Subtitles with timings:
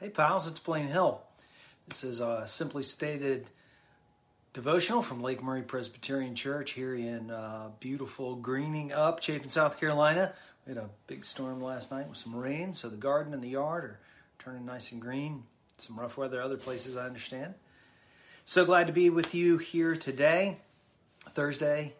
[0.00, 1.20] Hey, pals, it's Blaine Hill.
[1.86, 3.50] This is a simply stated
[4.54, 10.32] devotional from Lake Murray Presbyterian Church here in uh, beautiful Greening Up, Chapin, South Carolina.
[10.66, 13.50] We had a big storm last night with some rain, so the garden and the
[13.50, 14.00] yard are
[14.38, 15.42] turning nice and green.
[15.86, 17.52] Some rough weather other places, I understand.
[18.46, 20.60] So glad to be with you here today,
[21.28, 21.92] Thursday.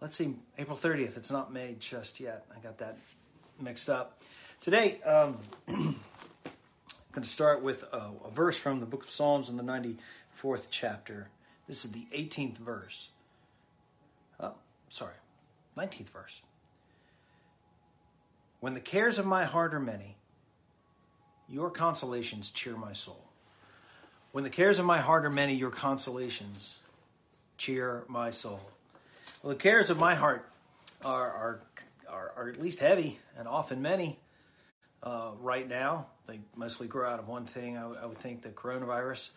[0.00, 1.16] Let's see, April 30th.
[1.16, 2.46] It's not May just yet.
[2.56, 2.96] I got that
[3.60, 4.22] mixed up.
[4.60, 5.38] Today, um,
[7.12, 10.68] going to start with a, a, verse from the book of Psalms in the 94th
[10.70, 11.28] chapter.
[11.68, 13.10] This is the 18th verse.
[14.40, 14.54] Oh,
[14.88, 15.14] sorry,
[15.76, 16.40] 19th verse.
[18.60, 20.16] When the cares of my heart are many,
[21.48, 23.24] your consolations cheer my soul.
[24.32, 26.80] When the cares of my heart are many, your consolations
[27.58, 28.70] cheer my soul.
[29.42, 30.48] Well, the cares of my heart
[31.04, 31.60] are, are,
[32.08, 34.18] are, are at least heavy and often many
[35.02, 36.06] uh, right now.
[36.26, 37.76] They mostly grow out of one thing.
[37.76, 39.30] I, I would think the coronavirus.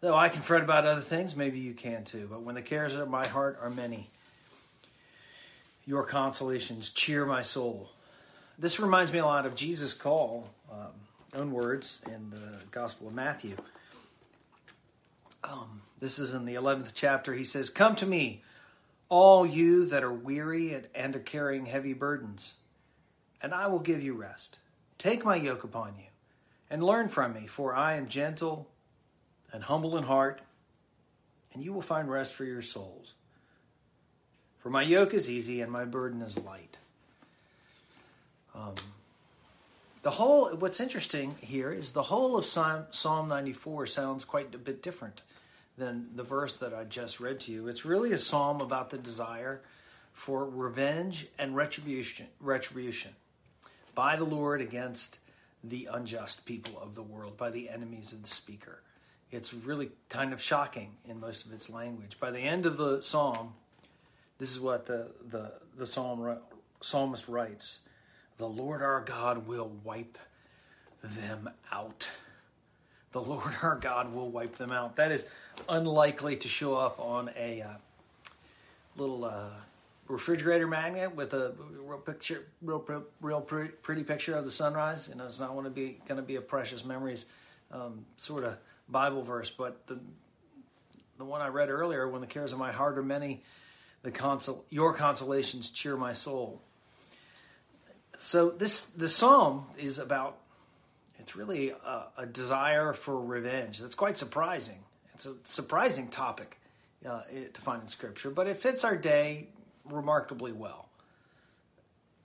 [0.00, 2.26] Though I can fret about other things, maybe you can too.
[2.30, 4.08] But when the cares of my heart are many,
[5.84, 7.90] your consolations cheer my soul.
[8.58, 10.92] This reminds me a lot of Jesus' call, um,
[11.34, 13.56] own words in the Gospel of Matthew.
[15.44, 17.34] Um, this is in the 11th chapter.
[17.34, 18.42] He says, Come to me,
[19.08, 22.54] all you that are weary and are carrying heavy burdens,
[23.40, 24.58] and I will give you rest.
[25.02, 26.04] Take my yoke upon you
[26.70, 28.68] and learn from me, for I am gentle
[29.52, 30.42] and humble in heart,
[31.52, 33.14] and you will find rest for your souls.
[34.60, 36.78] For my yoke is easy and my burden is light.
[38.54, 38.74] Um,
[40.02, 44.58] the whole, what's interesting here is the whole of Psalm, Psalm 94 sounds quite a
[44.58, 45.22] bit different
[45.76, 47.66] than the verse that I just read to you.
[47.66, 49.62] It's really a psalm about the desire
[50.12, 52.28] for revenge and retribution.
[52.38, 53.16] retribution
[53.94, 55.18] by the Lord against
[55.64, 58.82] the unjust people of the world, by the enemies of the speaker.
[59.30, 62.18] It's really kind of shocking in most of its language.
[62.20, 63.54] By the end of the psalm,
[64.38, 66.38] this is what the, the, the psalm,
[66.80, 67.78] psalmist writes
[68.36, 70.18] The Lord our God will wipe
[71.02, 72.10] them out.
[73.12, 74.96] The Lord our God will wipe them out.
[74.96, 75.26] That is
[75.68, 77.68] unlikely to show up on a uh,
[78.96, 79.50] little uh,
[80.08, 81.54] refrigerator magnet with a
[81.84, 82.84] real picture, real
[83.20, 85.08] real pretty picture of the sunrise.
[85.08, 87.26] You know, it's not going to be going to be a precious memories
[87.70, 88.56] um, sort of
[88.88, 89.98] Bible verse, but the
[91.18, 93.42] the one I read earlier, when the cares of my heart are many,
[94.02, 96.60] the consol your consolations cheer my soul.
[98.18, 100.38] So this the psalm is about.
[101.18, 103.78] It's really a, a desire for revenge.
[103.78, 104.80] That's quite surprising.
[105.14, 106.58] It's a surprising topic
[107.08, 107.20] uh,
[107.52, 109.46] to find in Scripture, but it fits our day
[109.88, 110.88] remarkably well.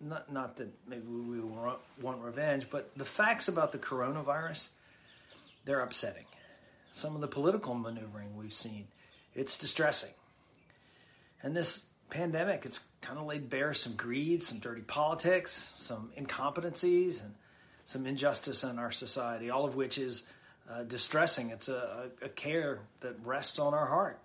[0.00, 4.68] Not, not that maybe we want revenge, but the facts about the coronavirus,
[5.64, 6.26] they're upsetting.
[6.92, 8.88] Some of the political maneuvering we've seen,
[9.34, 10.12] it's distressing.
[11.42, 17.24] And this pandemic, it's kind of laid bare some greed, some dirty politics, some incompetencies,
[17.24, 17.34] and
[17.84, 20.28] some injustice in our society, all of which is
[20.70, 21.50] uh, distressing.
[21.50, 24.20] It's a, a, care that rests on our heart.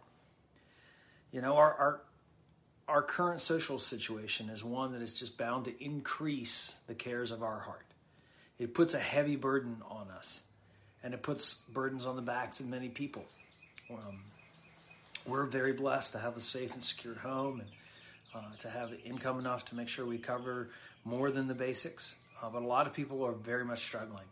[1.31, 2.02] You know, our, our
[2.91, 7.41] our current social situation is one that is just bound to increase the cares of
[7.41, 7.85] our heart.
[8.59, 10.41] It puts a heavy burden on us,
[11.01, 13.24] and it puts burdens on the backs of many people.
[13.90, 14.19] Um,
[15.25, 17.69] we're very blessed to have a safe and secure home and
[18.35, 20.69] uh, to have income enough to make sure we cover
[21.06, 22.16] more than the basics.
[22.44, 24.25] Uh, but a lot of people are very much struggling,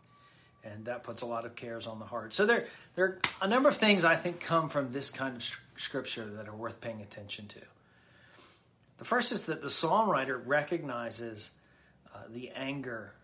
[0.64, 2.34] and that puts a lot of cares on the heart.
[2.34, 5.60] So there, there are a number of things I think come from this kind of
[5.76, 7.60] scripture that are worth paying attention to.
[9.00, 11.52] The first is that the psalm writer recognizes
[12.14, 13.14] uh, the anger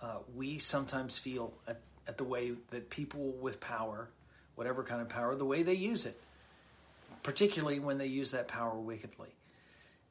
[0.00, 4.08] uh, we sometimes feel at, at the way that people with power,
[4.54, 6.16] whatever kind of power, the way they use it,
[7.24, 9.30] particularly when they use that power wickedly.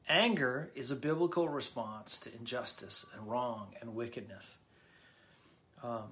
[0.06, 4.58] Anger is a biblical response to injustice and wrong and wickedness.
[5.82, 6.10] Um,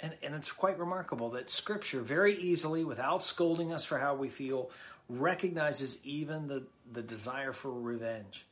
[0.00, 4.28] and, and it's quite remarkable that Scripture very easily, without scolding us for how we
[4.28, 4.70] feel,
[5.08, 8.44] recognizes even the, the desire for revenge.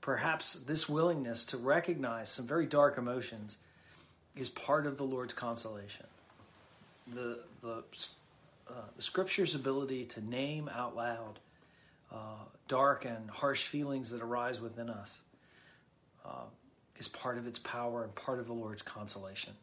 [0.00, 3.58] Perhaps this willingness to recognize some very dark emotions
[4.36, 6.06] is part of the Lord's consolation.
[7.12, 7.84] The, the,
[8.68, 11.38] uh, the scripture's ability to name out loud
[12.12, 15.20] uh, dark and harsh feelings that arise within us
[16.24, 16.44] uh,
[16.98, 19.54] is part of its power and part of the Lord's consolation.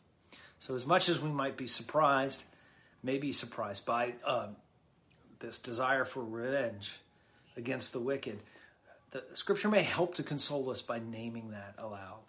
[0.58, 2.44] So, as much as we might be surprised,
[3.04, 4.48] maybe surprised by uh,
[5.40, 6.98] this desire for revenge
[7.58, 8.40] against the wicked,
[9.12, 12.20] the scripture may help to console us by naming that aloud.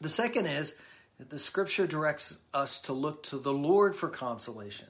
[0.00, 0.74] The second is
[1.18, 4.88] that The scripture directs us to look to the Lord for consolation.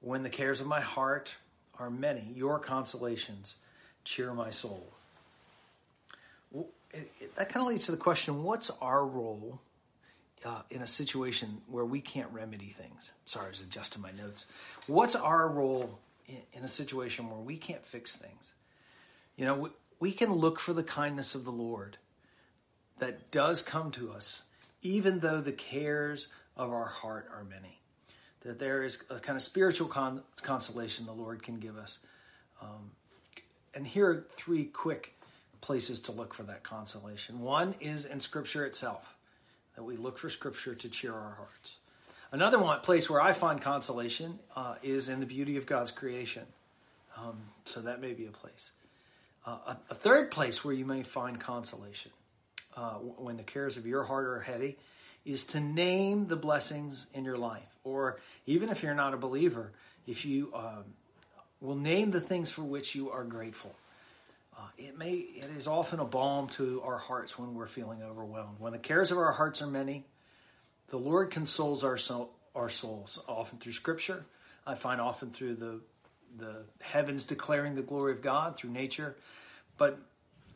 [0.00, 1.34] When the cares of my heart
[1.78, 3.56] are many, your consolations
[4.04, 4.92] cheer my soul.
[7.36, 9.60] That kind of leads to the question what's our role
[10.44, 13.12] uh, in a situation where we can't remedy things?
[13.26, 14.46] Sorry, I was adjusting my notes.
[14.86, 18.54] What's our role in, in a situation where we can't fix things?
[19.36, 21.96] You know, we, we can look for the kindness of the Lord
[22.98, 24.42] that does come to us,
[24.82, 27.80] even though the cares of our heart are many.
[28.42, 32.00] That there is a kind of spiritual con- consolation the Lord can give us.
[32.60, 32.90] Um,
[33.74, 35.16] and here are three quick
[35.60, 37.40] places to look for that consolation.
[37.40, 39.14] One is in Scripture itself,
[39.76, 41.76] that we look for Scripture to cheer our hearts.
[42.30, 46.44] Another one place where I find consolation uh, is in the beauty of God's creation.
[47.16, 48.72] Um, so that may be a place.
[49.44, 52.10] Uh, a, a, third place where you may find consolation
[52.76, 54.78] uh, when the cares of your heart are heavy
[55.26, 57.76] is to name the blessings in your life.
[57.84, 59.72] Or even if you're not a believer,
[60.06, 60.84] if you um,
[61.60, 63.74] will name the things for which you are grateful.
[64.62, 68.60] Uh, it may it is often a balm to our hearts when we're feeling overwhelmed.
[68.60, 70.04] When the cares of our hearts are many,
[70.88, 74.24] the Lord consoles our soul, our souls often through Scripture.
[74.64, 75.80] I find often through the
[76.38, 79.16] the heavens declaring the glory of God through nature,
[79.78, 79.98] but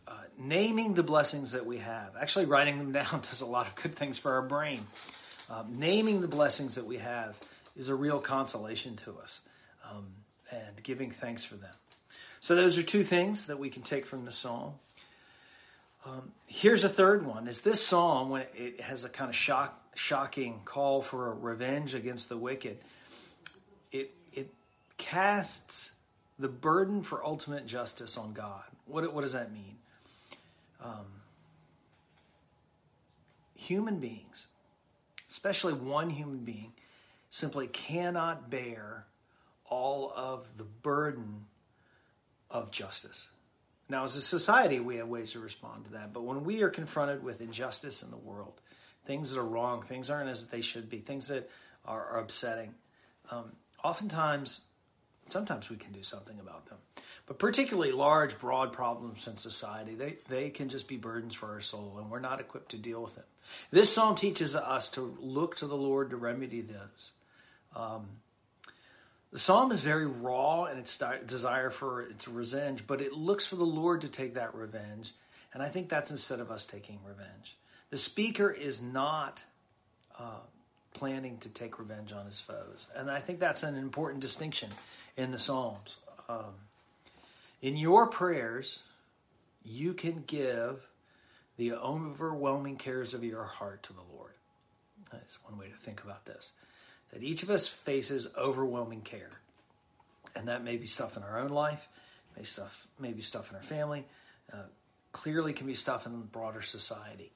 [0.07, 3.75] uh, naming the blessings that we have, actually writing them down, does a lot of
[3.75, 4.87] good things for our brain.
[5.51, 7.37] Um, naming the blessings that we have
[7.77, 9.41] is a real consolation to us,
[9.91, 10.07] um,
[10.51, 11.75] and giving thanks for them.
[12.41, 14.75] So those are two things that we can take from the psalm.
[16.05, 19.87] Um, here's a third one: is this psalm when it has a kind of shock,
[19.97, 22.79] shocking call for revenge against the wicked.
[23.91, 24.53] It it
[24.99, 25.93] casts
[26.39, 28.65] the burden for ultimate justice on God.
[28.87, 29.77] What what does that mean?
[30.81, 31.07] Um,
[33.55, 34.47] human beings,
[35.29, 36.73] especially one human being,
[37.31, 39.07] simply cannot bear
[39.69, 41.47] all of the burden
[42.51, 43.31] of justice.
[43.89, 46.13] Now, as a society, we have ways to respond to that.
[46.13, 48.61] But when we are confronted with injustice in the world,
[49.05, 51.49] things that are wrong, things aren't as they should be, things that
[51.85, 52.75] are, upsetting,
[53.31, 53.53] um,
[53.85, 54.63] oftentimes,
[55.29, 56.79] sometimes we can do something about them.
[57.27, 61.61] But particularly large, broad problems in society, they, they can just be burdens for our
[61.61, 63.25] soul, and we're not equipped to deal with them.
[63.71, 67.13] This psalm teaches us to look to the Lord to remedy those.
[67.75, 68.07] Um,
[69.37, 73.57] the psalm is very raw in its desire for its revenge, but it looks for
[73.57, 75.13] the Lord to take that revenge.
[75.53, 77.55] And I think that's instead of us taking revenge.
[77.91, 79.45] The speaker is not
[80.19, 80.41] uh,
[80.95, 82.87] planning to take revenge on his foes.
[82.97, 84.71] And I think that's an important distinction
[85.19, 85.99] in the Psalms.
[86.31, 86.55] Um,
[87.61, 88.81] in your prayers,
[89.63, 90.89] you can give
[91.59, 94.33] the overwhelming cares of your heart to the Lord.
[95.13, 96.53] That's one way to think about this
[97.13, 99.31] that each of us faces overwhelming care.
[100.35, 101.89] And that may be stuff in our own life,
[102.37, 104.05] may stuff, maybe stuff in our family,
[104.53, 104.67] uh,
[105.13, 107.33] clearly can be stuff in broader society.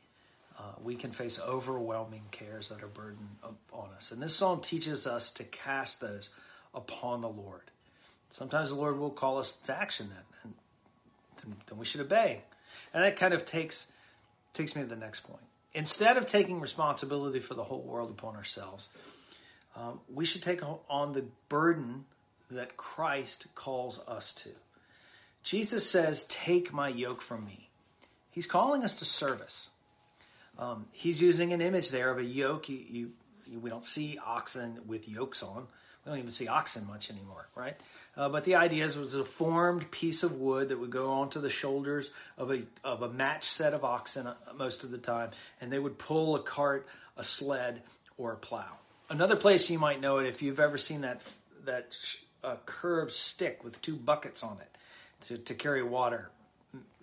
[0.58, 3.37] Uh, we can face overwhelming cares that are burdened
[3.72, 4.12] on us.
[4.12, 6.28] And this psalm teaches us to cast those
[6.75, 7.62] upon the Lord.
[8.32, 10.52] Sometimes the Lord will call us to action then,
[11.43, 12.43] and then we should obey.
[12.93, 13.90] And that kind of takes
[14.52, 15.43] takes me to the next point.
[15.73, 18.88] Instead of taking responsibility for the whole world upon ourselves,
[19.76, 22.04] um, we should take on the burden
[22.50, 24.50] that Christ calls us to.
[25.42, 27.70] Jesus says, Take my yoke from me.
[28.30, 29.70] He's calling us to service.
[30.58, 32.68] Um, he's using an image there of a yoke.
[32.68, 33.10] You, you,
[33.50, 35.66] you, we don't see oxen with yokes on.
[36.04, 37.76] We don't even see oxen much anymore, right?
[38.16, 41.10] Uh, but the idea is it was a formed piece of wood that would go
[41.10, 44.98] onto the shoulders of a of a matched set of oxen uh, most of the
[44.98, 46.86] time, and they would pull a cart,
[47.16, 47.82] a sled,
[48.16, 48.78] or a plow.
[49.11, 51.21] Another place you might know it if you've ever seen that
[51.64, 51.99] that
[52.45, 54.79] uh, curved stick with two buckets on it
[55.26, 56.31] to, to carry water.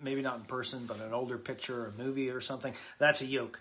[0.02, 2.72] Maybe not in person, but an older picture or a movie or something.
[2.98, 3.60] That's a yoke,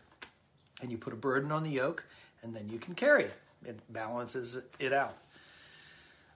[0.81, 2.05] and you put a burden on the yoke,
[2.41, 3.33] and then you can carry it.
[3.65, 5.17] It balances it out.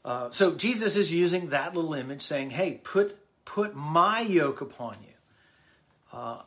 [0.03, 3.15] Uh, so Jesus is using that little image, saying, "Hey, put
[3.45, 5.13] put my yoke upon you."
[6.11, 6.41] Uh,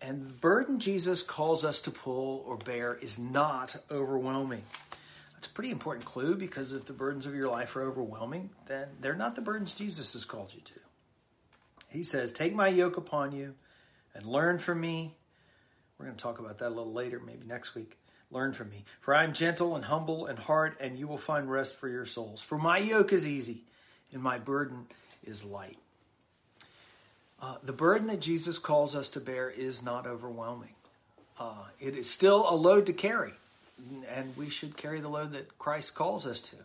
[0.00, 4.62] and the burden Jesus calls us to pull or bear is not overwhelming.
[5.34, 8.88] That's a pretty important clue because if the burdens of your life are overwhelming, then
[9.00, 10.80] they're not the burdens Jesus has called you to.
[11.88, 13.54] He says, Take my yoke upon you
[14.14, 15.14] and learn from me.
[15.98, 17.96] We're going to talk about that a little later, maybe next week.
[18.30, 18.84] Learn from me.
[19.00, 22.04] For I am gentle and humble and heart, and you will find rest for your
[22.04, 22.42] souls.
[22.42, 23.64] For my yoke is easy
[24.12, 24.86] and my burden
[25.24, 25.78] is light.
[27.40, 30.74] Uh, the burden that Jesus calls us to bear is not overwhelming.
[31.38, 33.32] uh, it is still a load to carry,
[34.14, 36.56] and we should carry the load that Christ calls us to.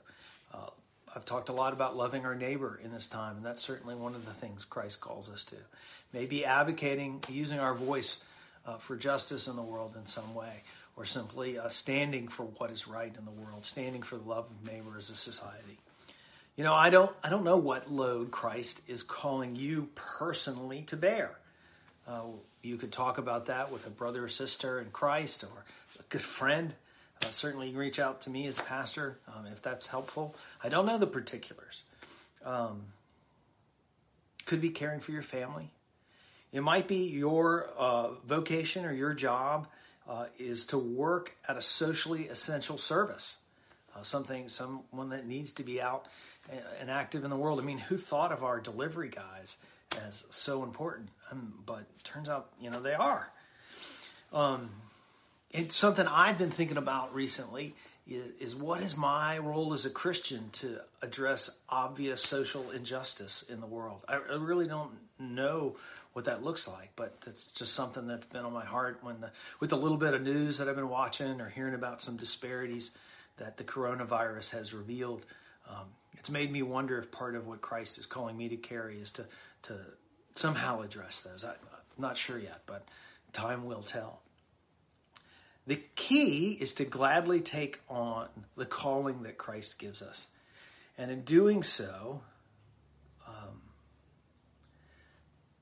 [0.54, 0.70] Uh,
[1.16, 4.16] I've talked a lot about loving our neighbor in this time, and that's certainly one
[4.16, 5.56] of the things Christ calls us to.
[6.14, 8.22] Maybe advocating, using our voice
[8.66, 10.64] uh, for justice in the world in some way,
[10.96, 14.46] or simply uh, standing for what is right in the world, standing for the love
[14.46, 15.80] of neighbor as a society.
[16.58, 20.98] You know, I don't, I don't know what load Christ is calling you personally to
[20.98, 21.38] bear.
[22.08, 22.24] Uh,
[22.62, 25.64] you could talk about that with a brother or sister in Christ or
[26.00, 26.74] a good friend.
[27.24, 30.36] Uh, certainly, you can reach out to me as a pastor um, if that's helpful.
[30.64, 31.84] I don't know the particulars.
[32.44, 32.82] Um,
[34.46, 35.70] could be caring for your family.
[36.52, 39.68] It might be your uh, vocation or your job
[40.10, 43.38] uh, is to work at a socially essential service,
[43.96, 46.08] uh, something, someone that needs to be out
[46.80, 47.60] and active in the world.
[47.60, 49.58] I mean, who thought of our delivery guys
[50.06, 51.10] as so important?
[51.32, 53.32] Um, but turns out, you know, they are.
[54.34, 54.70] Um,
[55.52, 57.76] it's something I've been thinking about recently
[58.08, 63.60] is, is what is my role as a Christian to address obvious social injustice in
[63.60, 64.02] the world?
[64.08, 65.76] I, I really don't know
[66.14, 69.32] what that looks like, but that's just something that's been on my heart when the,
[69.60, 72.92] with the little bit of news that I've been watching or hearing about some disparities
[73.38, 75.26] that the coronavirus has revealed.
[75.70, 79.00] Um, it's made me wonder if part of what Christ is calling me to carry
[79.00, 79.26] is to
[79.64, 79.76] to
[80.36, 81.44] somehow address those.
[81.44, 81.56] I, am
[81.98, 82.88] not sure yet, but
[83.34, 84.22] time will tell.
[85.68, 90.28] The key is to gladly take on the calling that Christ gives us.
[90.98, 92.22] And in doing so,
[93.28, 93.62] um,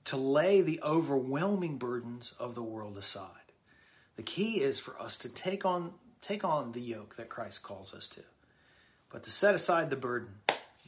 [0.05, 3.29] to lay the overwhelming burdens of the world aside.
[4.15, 7.93] The key is for us to take on, take on the yoke that Christ calls
[7.93, 8.21] us to,
[9.11, 10.35] but to set aside the burden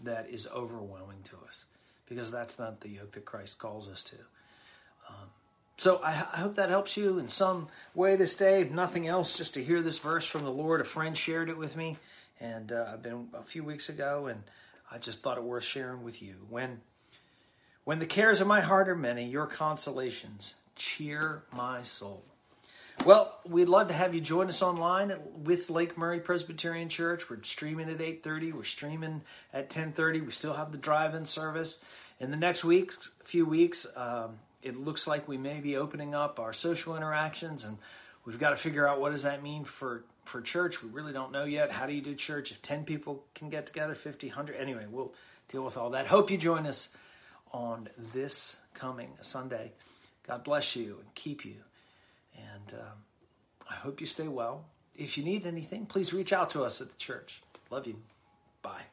[0.03, 1.65] that is overwhelming to us
[2.07, 4.15] because that's not the yoke that Christ calls us to.
[5.07, 5.29] Um,
[5.77, 8.61] so I, I, hope that helps you in some way this day.
[8.61, 10.81] If nothing else, just to hear this verse from the Lord.
[10.81, 11.97] A friend shared it with me,
[12.39, 14.43] and uh, I've been a few weeks ago, and
[14.91, 16.35] I just thought it worth sharing with you.
[16.49, 16.81] When
[17.83, 22.23] when the cares of my heart are many, your consolations cheer my soul.
[23.05, 25.11] Well, we'd love to have you join us online
[25.43, 27.31] with Lake Murray Presbyterian Church.
[27.31, 28.51] We're streaming at 8:30.
[28.51, 30.21] We're streaming at 10:30.
[30.21, 31.81] We still have the drive-in service.
[32.19, 36.39] In the next weeks, few weeks, um, it looks like we may be opening up
[36.39, 37.79] our social interactions, and
[38.23, 40.83] we've got to figure out what does that mean for for church.
[40.83, 41.71] We really don't know yet.
[41.71, 44.55] How do you do church if 10 people can get together, 50, 100?
[44.57, 45.11] Anyway, we'll
[45.49, 46.05] deal with all that.
[46.05, 46.89] Hope you join us
[47.51, 49.71] on this coming Sunday.
[50.27, 51.55] God bless you and keep you.
[52.69, 52.97] And um,
[53.69, 54.65] I hope you stay well.
[54.95, 57.41] If you need anything, please reach out to us at the church.
[57.69, 57.97] Love you.
[58.61, 58.83] Bye.